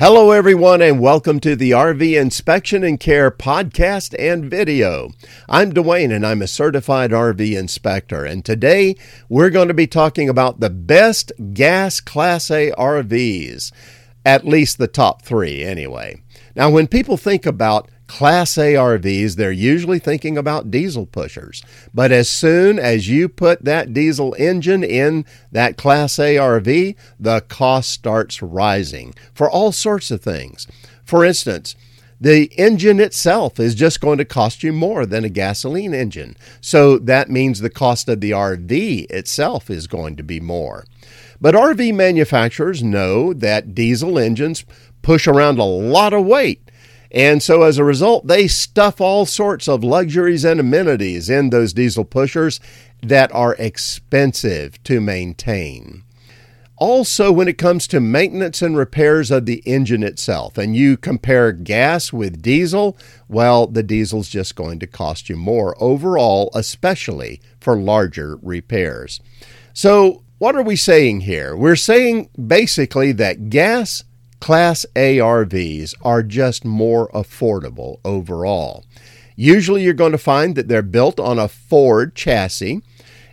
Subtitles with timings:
[0.00, 5.10] Hello, everyone, and welcome to the RV Inspection and Care podcast and video.
[5.48, 8.24] I'm Dwayne, and I'm a certified RV inspector.
[8.24, 8.94] And today
[9.28, 13.72] we're going to be talking about the best gas Class A RVs,
[14.24, 16.22] at least the top three, anyway.
[16.54, 21.62] Now, when people think about Class A RVs, they're usually thinking about diesel pushers.
[21.94, 27.40] But as soon as you put that diesel engine in that Class A RV, the
[27.42, 30.66] cost starts rising for all sorts of things.
[31.04, 31.76] For instance,
[32.20, 36.34] the engine itself is just going to cost you more than a gasoline engine.
[36.60, 40.84] So that means the cost of the RV itself is going to be more.
[41.40, 44.64] But RV manufacturers know that diesel engines
[45.02, 46.67] push around a lot of weight
[47.10, 51.72] and so as a result, they stuff all sorts of luxuries and amenities in those
[51.72, 52.60] diesel pushers
[53.02, 56.04] that are expensive to maintain.
[56.80, 61.50] Also, when it comes to maintenance and repairs of the engine itself, and you compare
[61.50, 67.76] gas with diesel, well, the diesel's just going to cost you more overall, especially for
[67.76, 69.20] larger repairs.
[69.72, 71.56] So, what are we saying here?
[71.56, 74.04] We're saying basically that gas
[74.40, 78.84] Class A RVs are just more affordable overall.
[79.36, 82.82] Usually, you're going to find that they're built on a Ford chassis,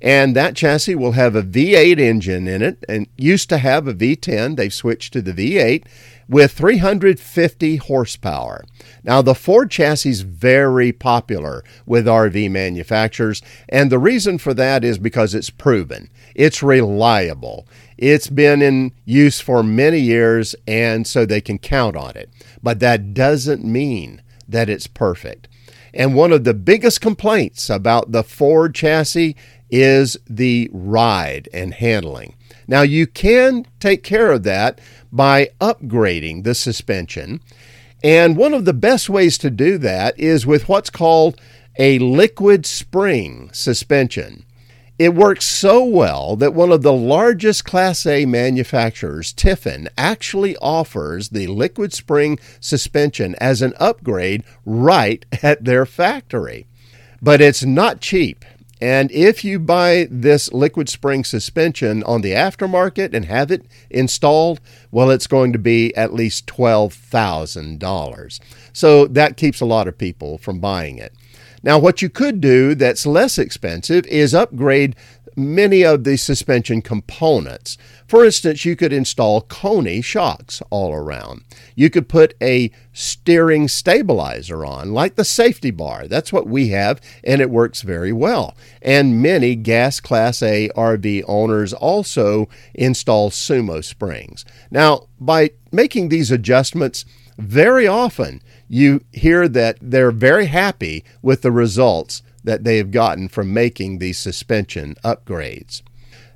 [0.00, 3.94] and that chassis will have a V8 engine in it, and used to have a
[3.94, 4.56] V10.
[4.56, 5.84] They've switched to the V8
[6.28, 8.64] with 350 horsepower.
[9.04, 14.82] Now, the Ford chassis is very popular with RV manufacturers, and the reason for that
[14.82, 17.68] is because it's proven, it's reliable,
[18.02, 22.28] it's been in use for many years, and so they can count on it.
[22.60, 25.46] But that doesn't mean that it's perfect.
[25.94, 29.36] And one of the biggest complaints about the Ford chassis
[29.70, 32.34] is the ride and handling.
[32.66, 34.80] Now, you can take care of that
[35.12, 37.40] by upgrading the suspension.
[38.02, 41.40] And one of the best ways to do that is with what's called
[41.78, 44.44] a liquid spring suspension.
[44.98, 51.30] It works so well that one of the largest Class A manufacturers, Tiffin, actually offers
[51.30, 56.66] the liquid spring suspension as an upgrade right at their factory.
[57.22, 58.44] But it's not cheap.
[58.82, 64.60] And if you buy this liquid spring suspension on the aftermarket and have it installed,
[64.90, 68.40] well, it's going to be at least $12,000.
[68.72, 71.14] So that keeps a lot of people from buying it.
[71.62, 74.96] Now, what you could do that's less expensive is upgrade
[75.36, 77.78] many of the suspension components.
[78.06, 81.44] For instance, you could install Koni shocks all around.
[81.74, 86.06] You could put a steering stabilizer on, like the safety bar.
[86.06, 88.56] That's what we have, and it works very well.
[88.82, 94.44] And many gas Class A RV owners also install sumo springs.
[94.70, 97.04] Now, by making these adjustments,
[97.42, 103.28] very often you hear that they're very happy with the results that they have gotten
[103.28, 105.82] from making these suspension upgrades.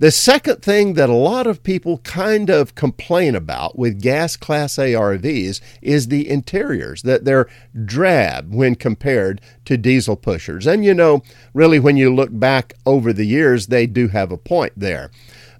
[0.00, 4.78] The second thing that a lot of people kind of complain about with gas class
[4.78, 7.48] A RVs is the interiors, that they're
[7.84, 10.68] drab when compared to diesel pushers.
[10.68, 11.22] And you know,
[11.52, 15.10] really, when you look back over the years, they do have a point there.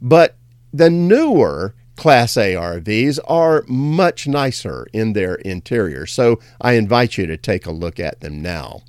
[0.01, 0.37] But
[0.73, 7.27] the newer Class A RVs are much nicer in their interior, so I invite you
[7.27, 8.83] to take a look at them now.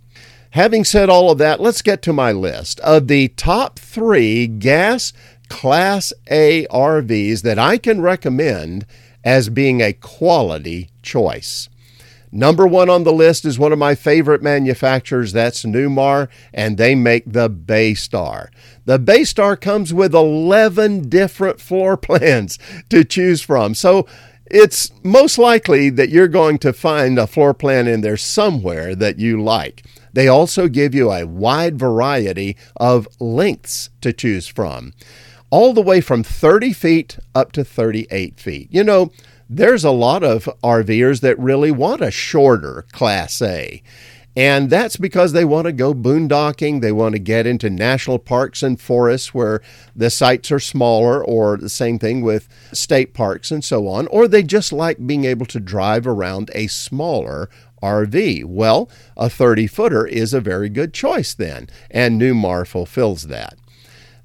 [0.51, 5.11] Having said all of that, let's get to my list of the top three gas
[5.49, 8.85] Class A RVs that I can recommend
[9.23, 11.67] as being a quality choice.
[12.31, 16.93] Number one on the list is one of my favorite manufacturers, that's Newmar, and they
[16.93, 18.49] make the Baystar.
[18.85, 22.59] The Baystar comes with 11 different floor plans
[22.89, 23.73] to choose from.
[23.73, 24.07] So
[24.45, 29.19] it's most likely that you're going to find a floor plan in there somewhere that
[29.19, 29.83] you like.
[30.13, 34.93] They also give you a wide variety of lengths to choose from,
[35.49, 38.69] all the way from 30 feet up to 38 feet.
[38.71, 39.11] You know,
[39.49, 43.81] there's a lot of RVers that really want a shorter Class A.
[44.35, 46.81] And that's because they want to go boondocking.
[46.81, 49.61] They want to get into national parks and forests where
[49.95, 54.05] the sites are smaller, or the same thing with state parks and so on.
[54.07, 57.49] Or they just like being able to drive around a smaller
[57.81, 58.45] RV.
[58.45, 63.57] Well, a 30 footer is a very good choice then, and Newmar fulfills that.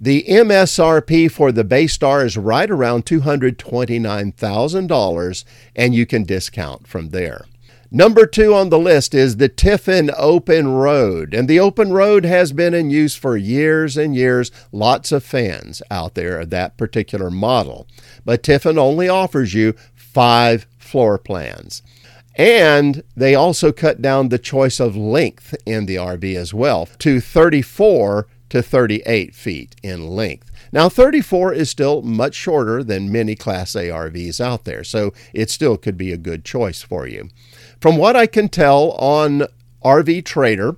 [0.00, 5.44] The MSRP for the Baystar is right around $229,000,
[5.76, 7.44] and you can discount from there.
[7.90, 11.32] Number two on the list is the Tiffin Open Road.
[11.32, 14.50] And the Open Road has been in use for years and years.
[14.72, 17.86] Lots of fans out there of that particular model.
[18.24, 21.82] But Tiffin only offers you five floor plans.
[22.34, 27.20] And they also cut down the choice of length in the RV as well to
[27.20, 30.50] 34 to 38 feet in length.
[30.72, 35.50] Now, 34 is still much shorter than many Class A RVs out there, so it
[35.50, 37.30] still could be a good choice for you.
[37.80, 39.48] From what I can tell on
[39.84, 40.76] RV Trader,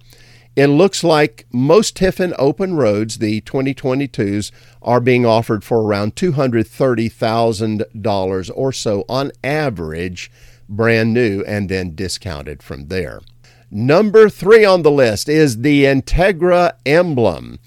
[0.56, 4.50] it looks like most Tiffin open roads, the 2022s,
[4.80, 10.30] are being offered for around $230,000 or so on average,
[10.66, 13.20] brand new, and then discounted from there.
[13.70, 17.58] Number three on the list is the Entegra Emblem.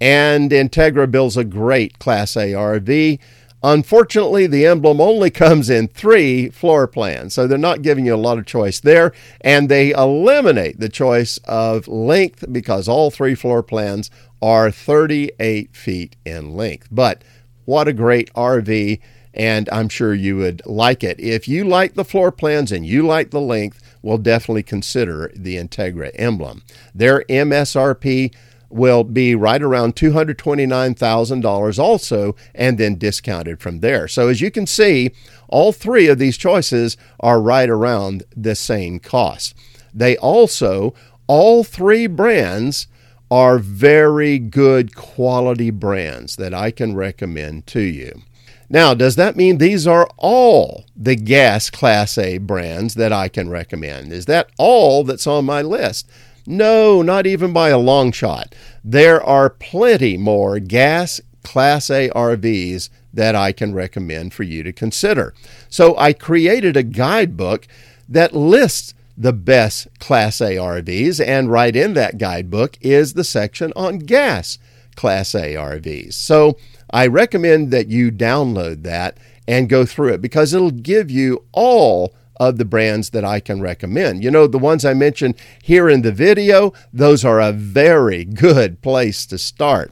[0.00, 3.20] And Entegra builds a great Class A RV.
[3.62, 8.16] Unfortunately, the emblem only comes in three floor plans, so they're not giving you a
[8.16, 9.12] lot of choice there.
[9.40, 14.10] And they eliminate the choice of length because all three floor plans
[14.42, 16.88] are 38 feet in length.
[16.90, 17.24] But
[17.64, 19.00] what a great RV!
[19.32, 21.18] And I'm sure you would like it.
[21.18, 25.56] If you like the floor plans and you like the length, we'll definitely consider the
[25.56, 26.62] Entegra emblem.
[26.94, 28.34] Their MSRP
[28.68, 34.06] will be right around $229,000 also, and then discounted from there.
[34.06, 35.12] So as you can see,
[35.48, 39.54] all three of these choices are right around the same cost.
[39.94, 40.92] They also,
[41.26, 42.88] all three brands,
[43.30, 48.22] are very good quality brands that I can recommend to you.
[48.68, 53.50] Now, does that mean these are all the gas Class A brands that I can
[53.50, 54.12] recommend?
[54.12, 56.08] Is that all that's on my list?
[56.46, 58.54] No, not even by a long shot.
[58.82, 64.72] There are plenty more gas Class A RVs that I can recommend for you to
[64.72, 65.34] consider.
[65.68, 67.66] So I created a guidebook
[68.08, 73.72] that lists the best Class A RVs, and right in that guidebook is the section
[73.76, 74.58] on gas
[74.96, 76.14] Class A RVs.
[76.14, 76.56] So
[76.94, 79.18] I recommend that you download that
[79.48, 83.60] and go through it because it'll give you all of the brands that I can
[83.60, 84.22] recommend.
[84.22, 88.80] You know, the ones I mentioned here in the video, those are a very good
[88.80, 89.90] place to start.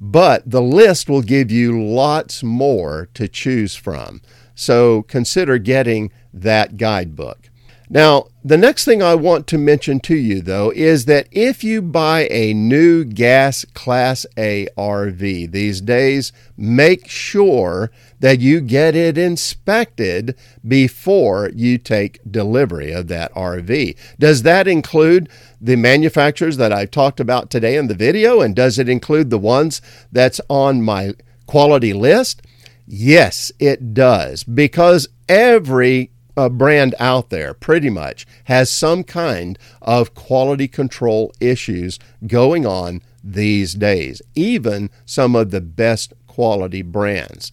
[0.00, 4.20] But the list will give you lots more to choose from.
[4.56, 7.49] So consider getting that guidebook.
[7.92, 11.82] Now, the next thing I want to mention to you, though, is that if you
[11.82, 17.90] buy a new gas Class A RV these days, make sure
[18.20, 23.96] that you get it inspected before you take delivery of that RV.
[24.20, 25.28] Does that include
[25.60, 28.40] the manufacturers that I've talked about today in the video?
[28.40, 29.82] And does it include the ones
[30.12, 31.14] that's on my
[31.46, 32.42] quality list?
[32.86, 40.14] Yes, it does, because every uh, brand out there pretty much has some kind of
[40.14, 47.52] quality control issues going on these days, even some of the best quality brands.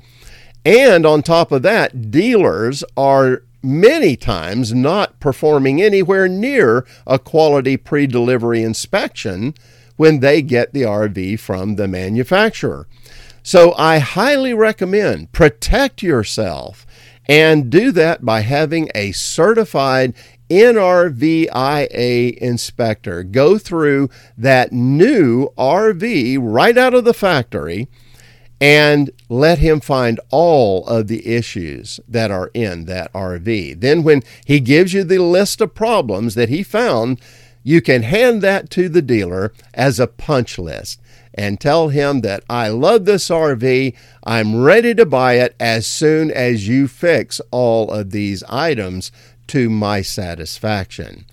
[0.66, 7.78] And on top of that, dealers are many times not performing anywhere near a quality
[7.78, 9.54] pre delivery inspection
[9.98, 12.88] when they get the RV from the manufacturer.
[13.44, 16.86] So I highly recommend protect yourself
[17.28, 20.14] and do that by having a certified
[20.50, 27.88] NRVIA inspector go through that new RV right out of the factory
[28.60, 33.80] and let him find all of the issues that are in that RV.
[33.82, 37.22] Then, when he gives you the list of problems that he found,
[37.68, 41.02] you can hand that to the dealer as a punch list
[41.34, 43.94] and tell him that I love this RV.
[44.24, 49.12] I'm ready to buy it as soon as you fix all of these items
[49.48, 51.26] to my satisfaction.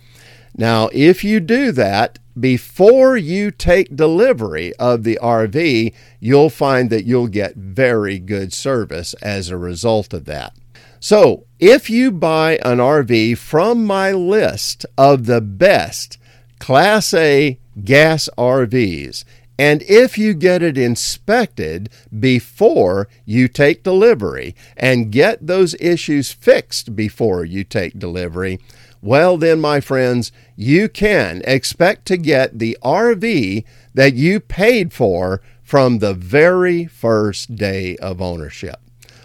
[0.57, 7.05] Now, if you do that before you take delivery of the RV, you'll find that
[7.05, 10.53] you'll get very good service as a result of that.
[10.99, 16.17] So, if you buy an RV from my list of the best
[16.65, 19.23] Class A gas RVs,
[19.59, 26.95] and if you get it inspected before you take delivery and get those issues fixed
[26.95, 28.59] before you take delivery,
[28.99, 35.43] well, then, my friends, you can expect to get the RV that you paid for
[35.63, 38.79] from the very first day of ownership.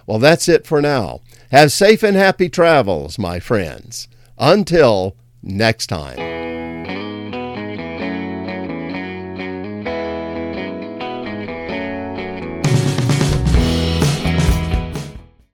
[0.07, 1.23] Well, that's it for now.
[1.53, 4.09] Have safe and happy travels, my friends.
[4.37, 6.30] Until next time.